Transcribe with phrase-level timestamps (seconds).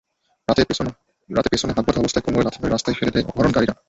[0.47, 3.73] রাতে পেছনে হাত বাঁধা অবস্থায় কোমরে লাথি মেরে রাস্তায় ফেলে দেয় অপহরণকারীরা।